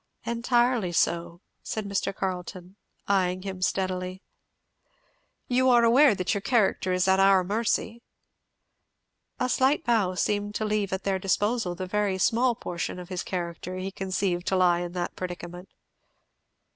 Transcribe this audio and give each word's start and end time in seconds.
"Entirely 0.25 0.91
so," 0.91 1.41
said 1.61 1.85
Mr. 1.85 2.11
Carleton, 2.11 2.75
eying 3.07 3.43
him 3.43 3.61
steadily. 3.61 4.23
"You 5.47 5.69
are 5.69 5.83
aware 5.83 6.15
that 6.15 6.33
your 6.33 6.41
character 6.41 6.91
is 6.91 7.07
at 7.07 7.19
our 7.19 7.43
mercy?" 7.43 8.01
A 9.39 9.47
slight 9.47 9.85
bow 9.85 10.15
seemed 10.15 10.55
to 10.55 10.65
leave 10.65 10.91
at 10.91 11.03
their 11.03 11.19
disposal 11.19 11.75
the 11.75 11.85
very 11.85 12.17
small 12.17 12.55
portion 12.55 12.97
of 12.97 13.09
his 13.09 13.21
character 13.21 13.75
he 13.75 13.91
conceived 13.91 14.47
to 14.47 14.55
lie 14.57 14.79
in 14.79 14.93
that 14.93 15.15
predicament. 15.15 15.69